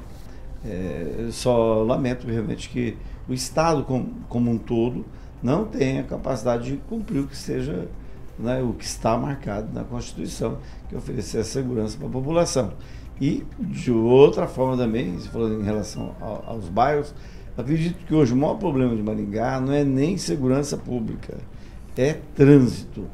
[0.64, 2.96] É, só lamento realmente que
[3.28, 5.04] o Estado como, como um todo
[5.40, 7.88] não tem a capacidade de cumprir o que seja
[8.38, 12.72] né, o que está marcado na Constituição, que é oferecer a segurança para a população.
[13.20, 17.12] E de outra forma também, se for em relação ao- aos bairros,
[17.56, 21.36] acredito que hoje o maior problema de Maringá não é nem segurança pública,
[21.96, 23.04] é trânsito.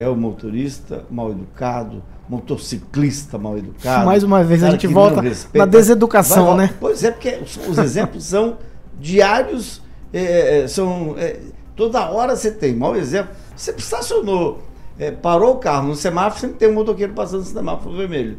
[0.00, 4.06] É o motorista mal educado, motociclista mal educado.
[4.06, 5.16] Mais uma vez a gente volta
[5.58, 6.74] na deseducação, Vai, né?
[6.80, 8.56] Pois é, porque os, os exemplos são
[8.98, 11.38] diários, é, é, são é,
[11.76, 12.74] toda hora você tem.
[12.74, 14.62] Mau exemplo, você estacionou,
[14.98, 18.38] é, parou o carro no semáforo, sempre tem um motoqueiro passando no semáforo vermelho.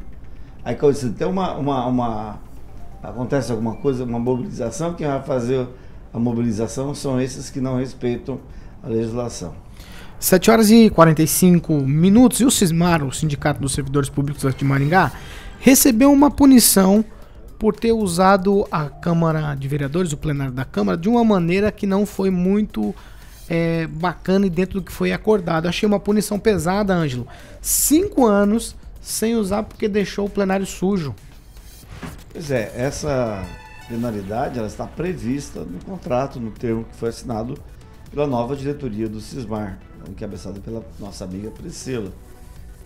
[0.65, 2.39] Aí quando você tem uma, uma, uma-
[3.04, 5.67] acontece alguma coisa, uma mobilização, quem vai fazer
[6.12, 8.39] a mobilização são esses que não respeitam
[8.84, 9.54] a legislação.
[10.19, 12.39] 7 horas e 45 minutos.
[12.39, 15.12] E o Cismar, o Sindicato dos Servidores Públicos de Maringá,
[15.60, 17.06] recebeu uma punição
[17.60, 21.86] por ter usado a Câmara de Vereadores, o plenário da Câmara, de uma maneira que
[21.86, 22.93] não foi muito
[23.47, 25.67] é, bacana e dentro do que foi acordado.
[25.67, 27.28] Achei uma punição pesada, Ângelo.
[27.62, 28.75] Cinco anos
[29.06, 31.13] sem usar porque deixou o plenário sujo.
[32.32, 33.46] Pois é, essa
[33.88, 37.56] penalidade ela está prevista no contrato, no termo que foi assinado
[38.10, 39.78] pela nova diretoria do Cismar,
[40.10, 42.12] encabeçada pela nossa amiga Priscila,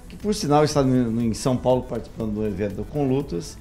[0.10, 3.58] que por sinal está em São Paulo participando do evento com lutas,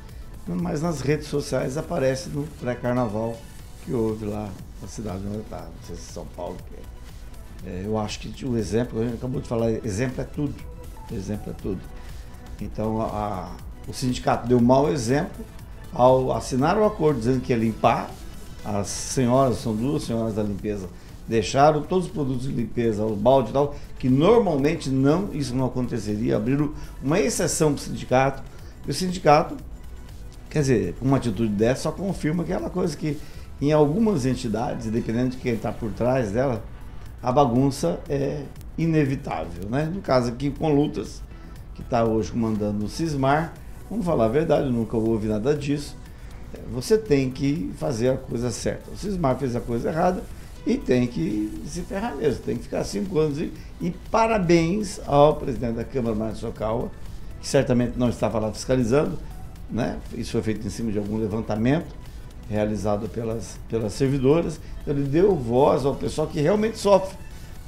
[0.47, 3.37] mas nas redes sociais aparece no pré-carnaval
[3.85, 4.49] que houve lá
[4.83, 6.99] na cidade onde está, não sei se é São Paulo é.
[7.67, 10.55] É, eu acho que o exemplo, a gente acabou de falar, exemplo é tudo.
[11.13, 11.81] Exemplo é tudo.
[12.61, 13.51] Então a-
[13.87, 15.45] o sindicato deu mau exemplo
[15.93, 18.11] ao assinar o acordo dizendo que ia limpar.
[18.65, 20.89] As senhoras, são duas senhoras da limpeza,
[21.27, 25.67] deixaram todos os produtos de limpeza, o balde e tal, que normalmente não, isso não
[25.67, 26.37] aconteceria.
[26.37, 28.43] Abriram uma exceção para o sindicato.
[28.87, 29.57] E o sindicato,
[30.51, 33.19] quer dizer, uma atitude dessa só confirma aquela coisa que
[33.61, 36.63] em algumas entidades, dependendo de quem está por trás dela,
[37.23, 38.43] a bagunça é
[38.77, 39.69] inevitável.
[39.69, 39.91] Né?
[39.93, 41.23] No caso aqui com lutas,
[41.79, 43.55] que está hoje comandando o Cismar,
[43.89, 45.97] vamos falar a verdade, nunca ouvi nada disso.
[46.53, 48.91] É, Você tem que fazer a coisa certa.
[48.91, 50.25] O Cismar fez a coisa errada
[50.67, 53.39] e tem que se ferrar mesmo, tem que ficar cinco anos.
[53.39, 56.91] E, e parabéns ao presidente da Câmara, Márcio Socawa,
[57.41, 59.17] que certamente não estava lá fiscalizando,
[59.71, 59.99] né?
[60.15, 61.95] isso foi feito em cima de algum levantamento
[62.51, 64.59] realizado pelas, pelas servidoras.
[64.83, 67.17] Então, ele deu voz ao pessoal que realmente sofre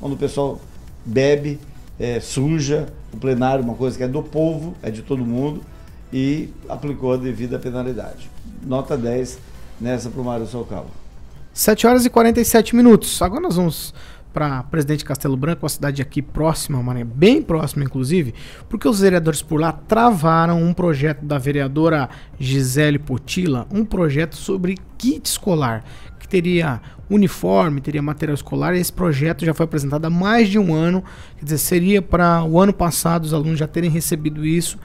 [0.00, 0.58] quando o pessoal
[1.04, 1.60] bebe,
[1.98, 5.62] é, suja o plenário, uma coisa que é do povo, é de todo mundo,
[6.12, 8.30] e aplicou a devida penalidade.
[8.62, 9.38] Nota 10
[9.80, 10.86] nessa para o Mário Socal.
[11.52, 13.20] 7 horas e 47 minutos.
[13.22, 13.92] Agora nós vamos
[14.32, 18.32] para Presidente Castelo Branco, uma cidade aqui próxima, bem próxima inclusive,
[18.68, 24.78] porque os vereadores por lá travaram um projeto da vereadora Gisele Potila, um projeto sobre
[24.96, 25.84] kit escolar,
[26.18, 30.58] que teria uniforme, teria material escolar, e esse projeto já foi apresentado há mais de
[30.58, 31.02] um ano,
[31.36, 34.78] quer dizer, seria para o ano passado os alunos já terem recebido isso,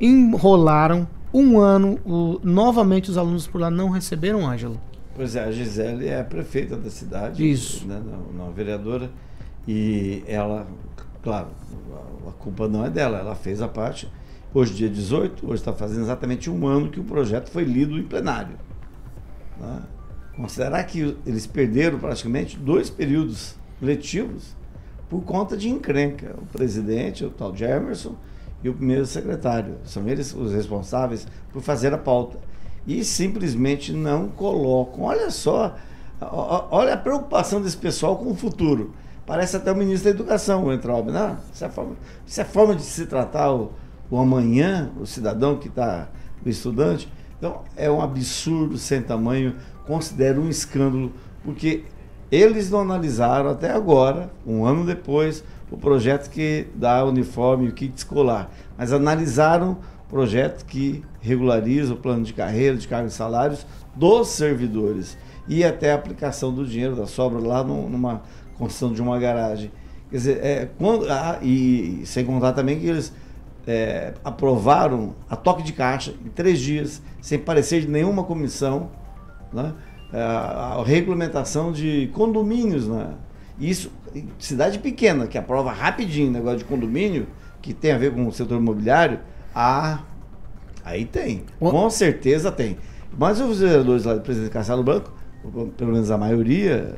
[0.00, 4.80] enrolaram um ano, o- novamente os alunos por lá não receberam, Ângelo.
[5.14, 7.86] Pois é, a Gisele é a prefeita da cidade, Isso.
[7.86, 9.10] né, não, não vereadora,
[9.66, 10.66] e ela,
[11.22, 11.48] claro,
[12.26, 14.08] a, a culpa não é dela, ela fez a parte.
[14.54, 18.02] Hoje, dia 18, hoje está fazendo exatamente um ano que o projeto foi lido em
[18.02, 18.56] plenário.
[19.60, 19.80] né?
[20.38, 24.56] Considerar que eles perderam praticamente dois períodos letivos
[25.10, 26.36] por conta de encrenca.
[26.40, 28.14] O presidente, o tal de Emerson,
[28.62, 29.78] e o primeiro secretário.
[29.84, 32.38] São eles os responsáveis por fazer a pauta.
[32.86, 35.02] E simplesmente não colocam.
[35.02, 35.76] Olha só,
[36.20, 38.94] olha a preocupação desse pessoal com o futuro.
[39.26, 41.10] Parece até o ministro da Educação, o Entraub.
[41.10, 43.72] Não, isso é forma, isso é forma de se tratar o,
[44.08, 46.08] o amanhã, o cidadão que está,
[46.46, 47.12] o estudante.
[47.36, 49.54] Então, é um absurdo sem tamanho,
[49.88, 51.10] considero um escândalo,
[51.42, 51.82] porque
[52.30, 57.72] eles não analisaram até agora, um ano depois, o projeto que dá uniforme e o
[57.72, 59.72] kit escolar, mas analisaram
[60.06, 65.16] o projeto que regulariza o plano de carreira, de cargos e salários dos servidores
[65.48, 68.22] e até a aplicação do dinheiro da sobra lá num- numa
[68.58, 69.70] construção de uma garagem.
[70.10, 73.12] Quer dizer, é, quando, ah, e sem contar também que eles
[73.66, 78.88] é, aprovaram a toque de caixa em três dias, sem parecer de nenhuma comissão,
[79.52, 79.72] né?
[80.12, 82.88] a, a regulamentação de condomínios.
[82.88, 83.14] Né?
[83.60, 87.26] Isso, em cidade pequena, que aprova rapidinho negócio de condomínio,
[87.60, 89.20] que tem a ver com o setor imobiliário,
[89.54, 90.00] ah,
[90.84, 91.44] aí tem.
[91.58, 92.78] Com certeza tem.
[93.16, 95.12] Mas os vereadores lá do presidente Castelo Branco,
[95.76, 96.96] pelo menos a maioria,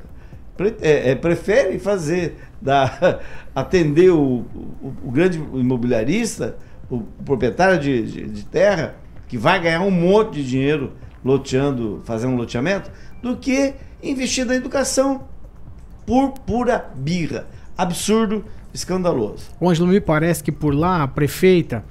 [0.56, 3.20] pre- é, é, prefere fazer, da,
[3.54, 4.44] atender o,
[4.82, 6.56] o, o grande imobiliarista,
[6.90, 8.96] o proprietário de, de, de terra,
[9.28, 10.92] que vai ganhar um monte de dinheiro
[11.24, 12.90] loteando, fazendo um loteamento,
[13.22, 15.24] do que investir na educação
[16.06, 17.46] por pura birra.
[17.76, 19.44] Absurdo, escandaloso.
[19.60, 21.84] O Ângelo, me parece que por lá a prefeita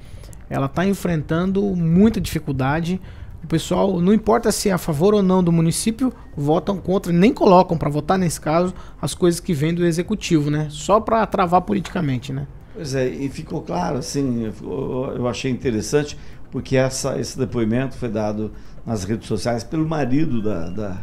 [0.48, 3.00] ela está enfrentando muita dificuldade.
[3.42, 7.32] O pessoal, não importa se é a favor ou não do município, votam contra, nem
[7.32, 10.66] colocam para votar nesse caso as coisas que vêm do executivo, né?
[10.70, 12.46] Só para travar politicamente, né?
[12.74, 16.16] Pois é, e ficou claro, assim, eu achei interessante,
[16.50, 18.52] porque essa, esse depoimento foi dado
[18.90, 20.96] nas redes sociais pelo marido da, da,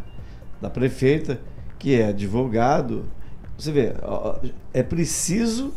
[0.59, 1.39] da prefeita,
[1.79, 3.05] que é advogado.
[3.57, 3.93] Você vê,
[4.73, 5.71] é preciso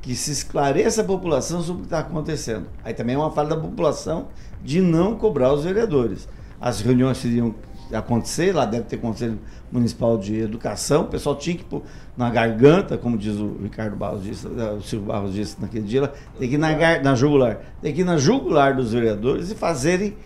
[0.00, 2.68] que se esclareça a população sobre o que está acontecendo.
[2.82, 4.28] Aí também é uma falha da população
[4.64, 6.26] de não cobrar os vereadores.
[6.58, 7.54] As reuniões iriam
[7.92, 9.38] acontecer, lá deve ter Conselho
[9.70, 11.82] Municipal de Educação, o pessoal tinha que pôr
[12.16, 16.10] na garganta, como diz o Ricardo Barros disse, eh, o Silvio Barros disse naquele dia,
[16.38, 20.16] tem que ir na, na jugular, tem que ir na jugular dos vereadores e fazerem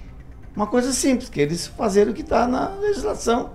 [0.57, 3.51] uma coisa simples, que eles fazerem o que está na legislação.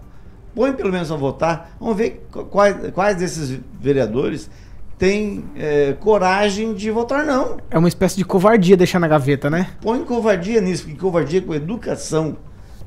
[0.53, 4.49] põe pelo menos a votar, vamos ver qu- quais, quais desses vereadores
[4.97, 7.57] têm é, coragem de votar não.
[7.71, 9.71] É uma espécie de covardia deixar na gaveta, né?
[9.81, 12.37] Põe covardia nisso, porque covardia com educação.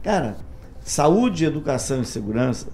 [0.03, 0.37] Cara,
[0.83, 2.68] saúde, educação e segurança,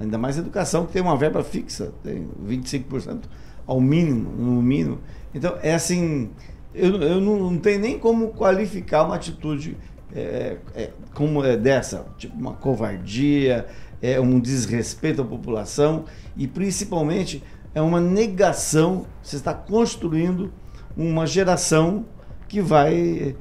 [0.00, 3.20] ainda mais educação, que tem uma verba fixa, tem 25%
[3.66, 4.98] ao mínimo, no mínimo.
[5.32, 6.30] Então, é assim,
[6.74, 9.76] eu, eu não, não tenho nem como qualificar uma atitude
[10.14, 13.66] é, é, como é dessa, tipo uma covardia,
[14.00, 16.04] é um desrespeito à população
[16.36, 17.42] e principalmente
[17.74, 20.52] é uma negação, você está construindo
[20.96, 22.04] uma geração
[22.48, 23.34] que vai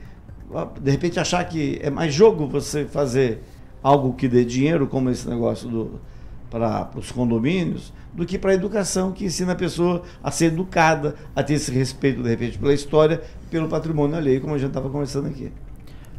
[0.81, 3.41] de repente achar que é mais jogo você fazer
[3.81, 6.01] algo que dê dinheiro, como esse negócio do
[6.49, 11.15] para os condomínios, do que para a educação que ensina a pessoa a ser educada,
[11.33, 14.89] a ter esse respeito de repente pela história, pelo patrimônio alheio, como a gente estava
[14.89, 15.49] conversando aqui.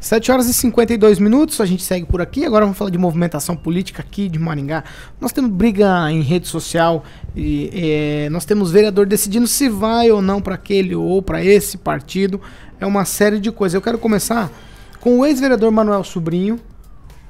[0.03, 2.45] 7 horas e 52 minutos, a gente segue por aqui.
[2.45, 4.83] Agora vamos falar de movimentação política aqui de Maringá.
[5.21, 7.05] Nós temos briga em rede social
[7.37, 11.79] e eh, nós temos vereador decidindo se vai ou não para aquele ou para esse
[11.79, 12.41] partido.
[12.81, 13.75] É uma série de coisas.
[13.75, 14.51] Eu quero começar
[14.99, 16.59] com o ex-vereador Manuel Sobrinho.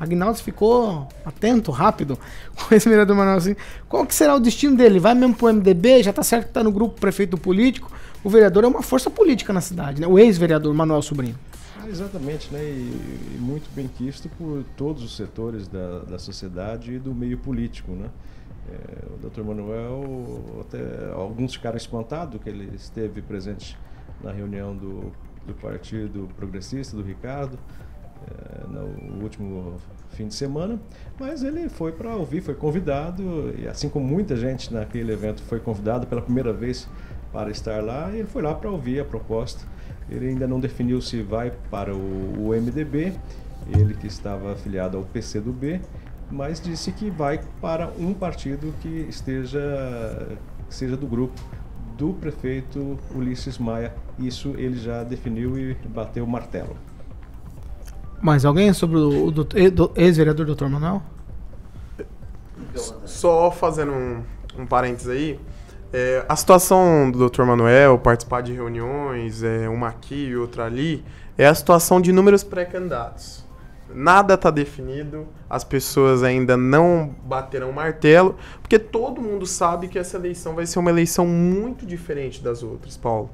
[0.00, 2.18] Agnaldo ficou atento, rápido,
[2.56, 3.58] com esse vereador Manuel Sobrinho.
[3.86, 4.98] Qual que será o destino dele?
[4.98, 6.02] Vai mesmo pro MDB?
[6.02, 7.92] Já tá certo que tá no grupo prefeito político.
[8.24, 10.06] O vereador é uma força política na cidade, né?
[10.06, 11.36] O ex-vereador Manuel Sobrinho.
[11.88, 12.62] Exatamente, né?
[12.62, 17.38] E, e muito bem quisto por todos os setores da, da sociedade e do meio
[17.38, 18.10] político, né?
[18.70, 19.42] É, o Dr.
[19.42, 23.76] Manuel, até alguns ficaram espantados que ele esteve presente
[24.22, 25.12] na reunião do,
[25.44, 27.58] do Partido Progressista, do Ricardo,
[28.30, 29.74] é, no último
[30.10, 30.80] fim de semana,
[31.18, 35.58] mas ele foi para ouvir, foi convidado, e assim como muita gente naquele evento foi
[35.58, 36.88] convidado pela primeira vez
[37.32, 39.66] para estar lá, ele foi lá para ouvir a proposta.
[40.12, 43.14] Ele ainda não definiu se vai para o, MDB,
[43.66, 45.80] ele que estava afiliado ao PCdoB,
[46.30, 50.28] mas disse que vai para um partido que esteja
[50.68, 51.40] que seja do grupo
[51.96, 53.94] do prefeito Ulisses Maia.
[54.18, 56.76] Isso ele já definiu e bateu o martelo.
[58.20, 60.66] Mais alguém sobre o, o ex-vereador Dr.
[60.66, 61.02] Manuel?
[62.74, 64.22] Só fazendo um,
[64.58, 65.40] um parênteses aí,
[65.92, 67.42] é, a situação do Dr.
[67.42, 71.04] Manuel, participar de reuniões, é, uma aqui e outra ali,
[71.36, 73.42] é a situação de inúmeros pré-candidatos.
[73.94, 79.98] Nada está definido, as pessoas ainda não bateram o martelo, porque todo mundo sabe que
[79.98, 83.28] essa eleição vai ser uma eleição muito diferente das outras, Paulo.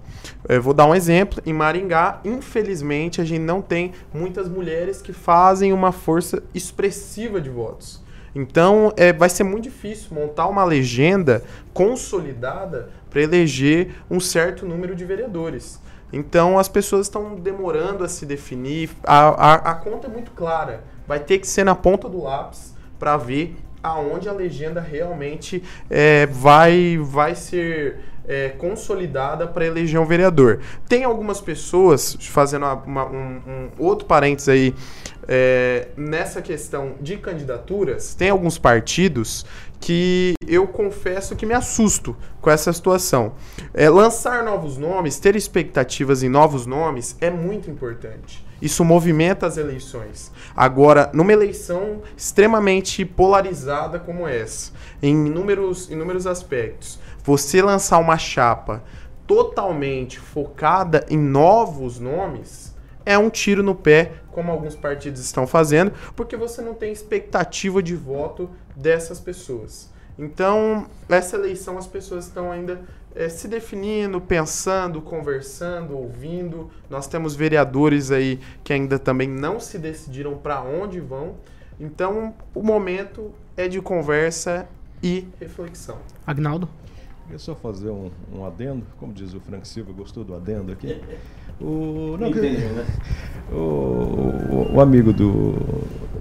[0.49, 1.41] Eu vou dar um exemplo.
[1.47, 7.51] Em Maringá, infelizmente, a gente não tem muitas mulheres que fazem uma força expressiva de
[7.51, 8.03] votos.
[8.35, 14.95] Então, é, vai ser muito difícil montar uma legenda consolidada para eleger um certo número
[14.95, 15.81] de vereadores.
[16.13, 18.91] Então, as pessoas estão demorando a se definir.
[19.05, 20.83] A, a, a conta é muito clara.
[21.07, 26.27] Vai ter que ser na ponta do lápis para ver aonde a legenda realmente é,
[26.27, 30.61] vai, vai ser é, consolidada para eleger um vereador.
[30.89, 34.75] Tem algumas pessoas, fazendo uma- um, um outro parênteses aí,
[35.27, 39.45] é, nessa questão de candidaturas, tem alguns partidos
[39.81, 43.33] que eu confesso que me assusto com essa situação.
[43.73, 48.47] É, lançar novos nomes, ter expectativas em novos nomes é muito importante.
[48.61, 50.33] Isso movimenta as eleições.
[50.57, 58.83] Agora, numa eleição extremamente polarizada como essa, em inúmeros, inúmeros aspectos, você lançar uma chapa
[59.27, 65.93] totalmente focada em novos nomes é um tiro no pé, como alguns partidos estão fazendo,
[66.17, 69.93] porque você não tem expectativa de voto dessas pessoas.
[70.19, 72.81] Então, essa eleição as pessoas estão ainda
[73.15, 76.71] eh, se definindo, pensando, conversando, ouvindo.
[76.89, 81.35] Nós temos vereadores aí que ainda também não se decidiram para onde vão.
[81.79, 84.67] Então, o momento é de conversa
[85.03, 85.99] e reflexão.
[86.27, 86.67] Agnaldo?
[87.29, 90.99] Queria só fazer um, um adendo, como diz o Frank Silva, gostou do adendo aqui?
[91.61, 92.87] O, não, que- Entendeu, né?
[93.51, 95.57] o, o- amigo do,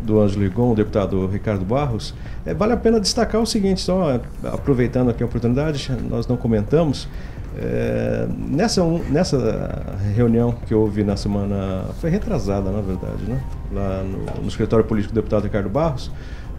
[0.02, 2.12] do Ângelo Ligon, o deputado Ricardo Barros,
[2.43, 6.38] é, vale a pena destacar o seguinte, só é, aproveitando aqui a oportunidade, nós não
[6.38, 7.08] comentamos,
[7.56, 13.39] é, nessa, nessa reunião que houve na semana, foi retrasada na verdade, né?
[13.72, 16.10] lá no, no escritório político do deputado Ricardo Barros,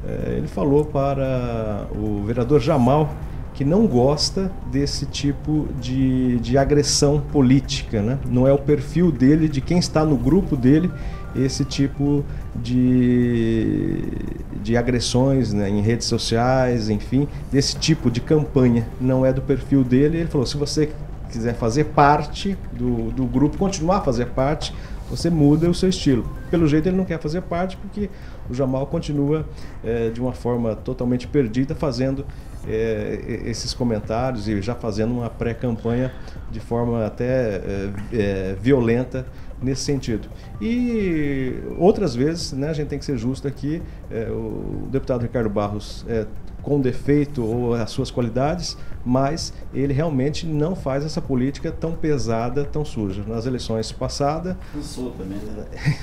[0.07, 3.13] é, ele falou para o vereador Jamal
[3.59, 8.17] que não gosta desse tipo de, de agressão política, né?
[8.31, 10.89] Não é o perfil dele, de quem está no grupo dele,
[11.35, 14.01] esse tipo de,
[14.63, 18.87] de agressões né, em redes sociais, enfim, desse tipo de campanha.
[19.01, 20.19] Não é do perfil dele.
[20.19, 20.93] Ele falou: se você
[21.29, 24.73] quiser fazer parte do, do grupo, continuar a fazer parte,
[25.11, 26.31] você muda o seu estilo.
[26.49, 28.09] Pelo jeito ele não quer fazer parte porque
[28.49, 29.45] o Jamal continua
[29.85, 32.25] eh, de uma forma totalmente perdida fazendo
[32.69, 36.13] eh, e- esses comentários e já fazendo uma pré-campanha
[36.51, 39.27] de forma até eh, eh, violenta
[39.63, 40.29] nesse sentido.
[40.61, 45.49] E outras vezes, né, a gente tem que ser justo aqui, eh, o deputado Ricardo
[45.51, 46.27] Barros eh,
[46.63, 52.65] com defeito ou as suas qualidades, mas ele realmente não faz essa política tão pesada,
[52.65, 53.23] tão suja.
[53.27, 55.65] Nas eleições passadas, Cansou também, né?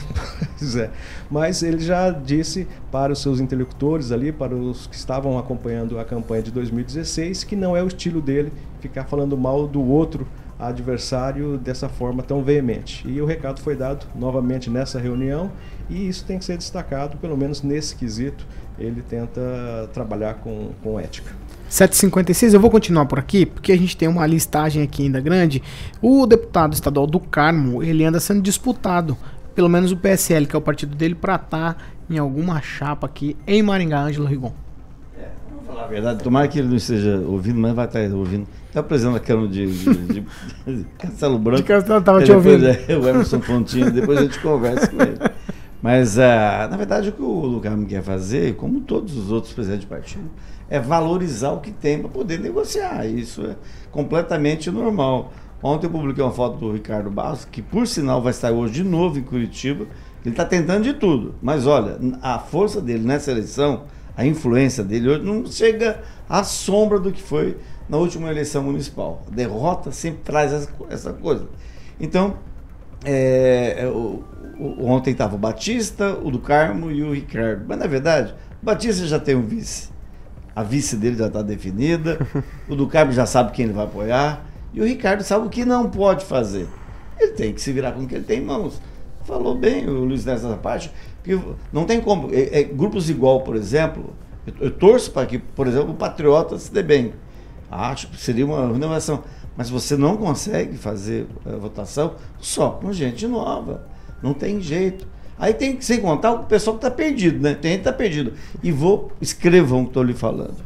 [0.58, 0.90] Pois é.
[1.30, 6.06] Mas ele já disse para os seus interlocutores ali, para os que estavam acompanhando a
[6.06, 10.28] campanha de 2016, que não é o estilo dele ficar falando mal do outro
[10.58, 13.08] adversário dessa forma tão veemente.
[13.08, 15.52] E o recado foi dado novamente nessa reunião
[15.90, 18.46] e isso tem que ser destacado, pelo menos nesse quesito,
[18.80, 21.32] ele tenta trabalhar com, com ética.
[21.76, 25.62] 756, eu vou continuar por aqui, porque a gente tem uma listagem aqui ainda grande.
[26.02, 29.18] O deputado estadual do Carmo, ele anda sendo disputado,
[29.54, 31.76] pelo menos o PSL, que é o partido dele, para estar
[32.10, 34.54] em alguma chapa aqui em Maringá, Ângelo Rigon.
[35.52, 38.48] Vamos falar a verdade, tomara que ele não esteja ouvindo, mas vai estar ouvindo.
[38.70, 41.62] Está apresentando a câmara de, de, de- Castelo Branco.
[41.62, 42.68] De Castelo, tava Aí te ouvindo.
[42.68, 45.18] é, o Emerson Pontinho, depois a gente conversa com ele.
[45.82, 49.82] Mas, ah, na verdade, o que o Lucarmo quer fazer, como todos os outros presidentes
[49.86, 50.30] de partido,
[50.70, 53.06] é valorizar o que tem para poder negociar.
[53.06, 53.56] Isso é
[53.92, 55.32] completamente normal.
[55.62, 58.84] Ontem eu publiquei uma foto do Ricardo Barros, que por sinal vai estar hoje de
[58.84, 59.86] novo em Curitiba.
[60.24, 61.36] Ele está tentando de tudo.
[61.42, 63.84] Mas olha, a força dele nessa eleição,
[64.18, 67.58] a influência dele hoje não chega à sombra do que foi
[67.88, 69.22] na última eleição municipal.
[69.28, 71.46] A derrota sempre traz essa, essa coisa.
[72.00, 72.36] Então,
[73.04, 74.24] é, é, o-
[74.60, 77.66] o- ontem estava o Batista, o do Carmo e o Ricardo.
[77.68, 79.90] Mas na verdade, o Batista já tem um vice.
[80.56, 82.20] A vice dele já está definida.
[82.70, 84.46] o do Carmo já sabe quem ele vai apoiar.
[84.74, 86.68] E o Ricardo sabe o que não pode fazer.
[87.20, 88.82] Ele tem que se virar com o que ele tem em mãos.
[89.24, 90.92] Falou bem o Luiz nessa parte.
[91.24, 91.40] Que
[91.72, 92.30] não tem como.
[92.34, 94.14] É- é, grupos igual, por exemplo,
[94.46, 97.14] eu, eu torço para que, por exemplo, o Patriota se dê bem.
[97.72, 99.24] Acho que seria uma renovação.
[99.58, 103.88] Mas você não consegue fazer a votação só com gente nova.
[104.26, 105.08] Não tem jeito.
[105.38, 107.54] Aí tem que sem contar o pessoal que está perdido, né?
[107.54, 108.34] Tem gente que está perdido.
[108.64, 110.58] E vou, escrevam o que estou lhe falando.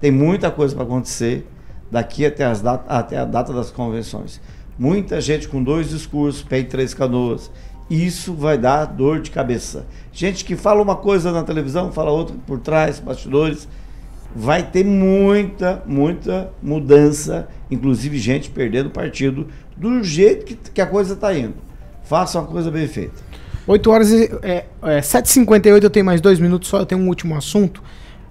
[0.00, 1.44] Tem muita coisa para acontecer
[1.90, 4.40] daqui até, as até a data das convenções.
[4.78, 7.50] Muita gente com dois discursos, pé em três canoas.
[7.90, 9.84] Isso vai dar dor de cabeça.
[10.12, 13.66] Gente que fala uma coisa na televisão, fala outra por trás, bastidores.
[14.34, 21.14] Vai ter muita, muita mudança, inclusive gente perdendo partido do jeito que, que a coisa
[21.14, 21.71] está indo.
[22.04, 23.22] Faça uma coisa bem feita.
[23.66, 24.30] 8 horas e.
[24.42, 27.82] É, é, 7h58, eu tenho mais dois minutos só, eu tenho um último assunto.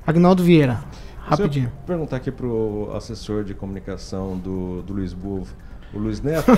[0.05, 0.83] Agnaldo Vieira,
[1.25, 1.67] rapidinho.
[1.67, 5.47] Eu perguntar aqui pro assessor de comunicação do, do Luiz Bovo,
[5.93, 6.51] o Luiz Neto,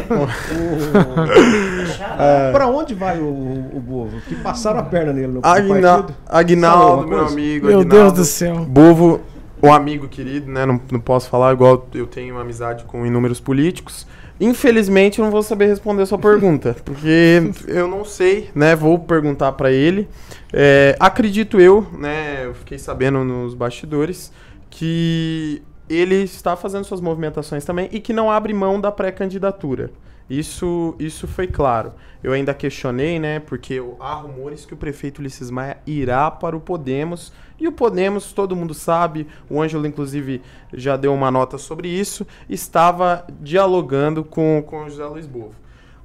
[2.17, 2.51] É.
[2.51, 3.27] para onde vai o,
[3.73, 4.19] o Bovo?
[4.21, 7.67] Que passaram a perna nele no, Agna Agnaldo, meu amigo.
[7.67, 7.95] Meu Agnaldo.
[7.95, 8.65] Deus do céu.
[8.65, 9.21] Bovo,
[9.61, 10.65] um amigo querido, né?
[10.65, 14.07] Não, não posso falar, igual eu tenho amizade com inúmeros políticos.
[14.39, 18.75] Infelizmente, eu não vou saber responder a sua pergunta, porque eu não sei, né?
[18.75, 20.07] Vou perguntar pra ele.
[20.51, 22.45] É, acredito eu, né?
[22.45, 24.31] Eu fiquei sabendo nos bastidores
[24.69, 29.91] que ele está fazendo suas movimentações também e que não abre mão da pré-candidatura.
[30.29, 31.93] Isso, isso foi claro.
[32.23, 33.39] Eu ainda questionei, né?
[33.39, 37.33] Porque há rumores que o prefeito Ulisses Maia irá para o Podemos.
[37.59, 40.41] E o Podemos, todo mundo sabe, o Ângelo, inclusive,
[40.73, 45.55] já deu uma nota sobre isso, estava dialogando com, com o José Luiz Bovo.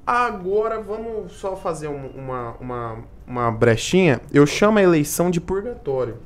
[0.05, 2.97] Agora vamos só fazer um- uma, uma,
[3.27, 4.19] uma brechinha.
[4.33, 6.17] Eu chamo a eleição de purgatório.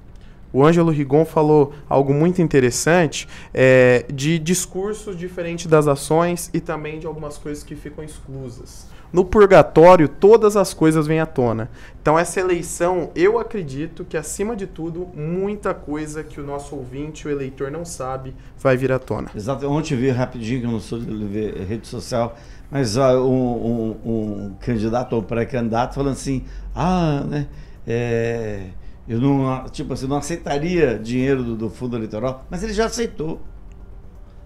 [0.54, 7.00] O Ângelo Rigon falou algo muito interessante é, de discursos diferentes das ações e também
[7.00, 8.88] de algumas coisas que ficam exclusas.
[9.12, 11.70] No purgatório, todas as coisas vêm à tona.
[12.02, 17.28] Então, essa eleição, eu acredito que, acima de tudo, muita coisa que o nosso ouvinte,
[17.28, 19.30] o eleitor, não sabe, vai vir à tona.
[19.36, 19.68] Exato.
[19.70, 22.36] Ontem vi rapidinho, que eu não sou de rede social,
[22.72, 26.44] mas ó, um, um- um candidato ou pré-candidato falando assim,
[26.76, 27.48] ah, né,
[27.88, 28.62] é,
[29.08, 33.42] eu não, tipo assim, não aceitaria dinheiro do, do fundo eleitoral, mas ele já aceitou.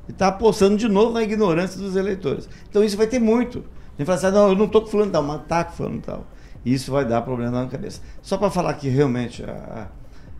[0.07, 2.47] E está apostando de novo na ignorância dos eleitores.
[2.69, 3.63] Então isso vai ter muito.
[3.97, 6.01] Ele fala assim, ah, não, eu não estou com fulano tal, mas está com fulano
[6.01, 6.25] tal.
[6.63, 8.01] E isso vai dar problema na cabeça.
[8.21, 9.87] Só para falar que realmente a-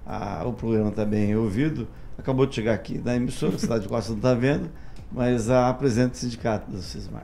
[0.05, 1.88] a- o programa está bem ouvido,
[2.18, 4.70] acabou de chegar aqui da emissora, a cidade de Costa não está vendo,
[5.11, 7.24] mas a presidente do sindicato do Cismar.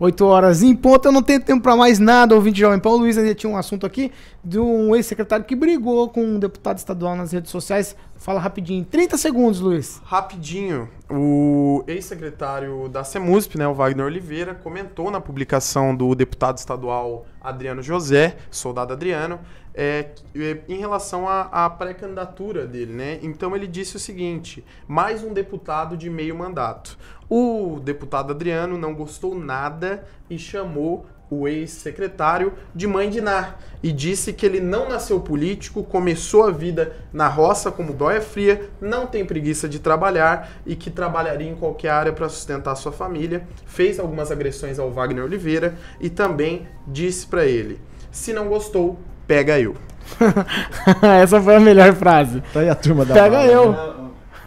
[0.00, 2.90] 8 horas em ponto, eu não tenho tempo pra mais nada, ouvinte Jovem Pan.
[2.90, 4.12] O Luiz ainda tinha um assunto aqui
[4.44, 7.96] de um ex-secretário que brigou com um deputado estadual nas redes sociais.
[8.14, 8.84] Fala rapidinho.
[8.84, 10.00] 30 segundos, Luiz.
[10.04, 17.26] Rapidinho, o ex-secretário da CEMUSP, né, o Wagner Oliveira, comentou na publicação do deputado estadual
[17.40, 19.40] Adriano José, soldado Adriano,
[19.80, 23.20] é, é, em relação à, à pré-candidatura dele, né?
[23.22, 26.98] Então ele disse o seguinte: mais um deputado de meio mandato.
[27.30, 33.92] O deputado Adriano não gostou nada e chamou o ex-secretário de mãe de Ná e
[33.92, 39.06] disse que ele não nasceu político, começou a vida na roça como boia fria, não
[39.06, 43.46] tem preguiça de trabalhar e que trabalharia em qualquer área para sustentar sua família.
[43.66, 47.78] Fez algumas agressões ao Wagner Oliveira e também disse para ele:
[48.10, 48.98] se não gostou,
[49.28, 49.76] pega eu.
[51.22, 52.42] essa foi a melhor frase.
[52.52, 53.72] Tá aí a turma da Pega bala, eu.
[53.72, 53.94] né?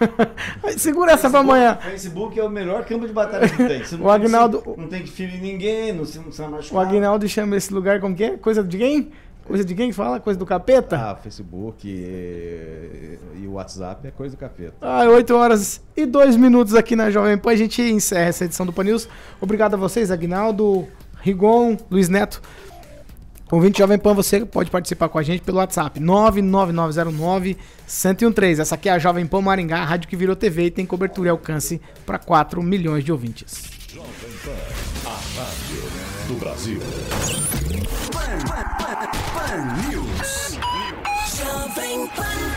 [0.78, 1.78] Segura essa pra amanhã.
[1.80, 3.84] Facebook é o melhor campo de batalha que tem.
[3.84, 6.88] Você não O Agnaldo- não tem que ferir ninguém, não se, não se O machucar.
[6.88, 8.30] Aguinaldo chama esse lugar como que é?
[8.38, 9.12] Coisa de quem?
[9.46, 10.20] Coisa de quem que fala?
[10.20, 10.96] Coisa do capeta?
[10.98, 14.74] Ah, Facebook e, e o WhatsApp é coisa do capeta.
[14.82, 17.52] Ah, 8 horas e 2 minutos aqui na Jovem Pan.
[17.52, 19.08] A gente encerra essa edição do Pan News.
[19.40, 20.88] Obrigado a vocês, Aguinaldo,
[21.22, 22.42] Rigon, Luiz Neto.
[23.52, 28.60] Ouvinte Jovem Pan, você pode participar com a gente pelo WhatsApp 99909-1013.
[28.60, 31.28] Essa aqui é a Jovem Pan Maringá, a rádio que virou TV e tem cobertura
[31.28, 33.70] e alcance para 4 milhões de ouvintes.
[35.06, 35.84] A rádio
[36.30, 36.80] do Brasil.
[39.34, 40.58] Pan News.
[41.38, 42.51] Jovem Pan.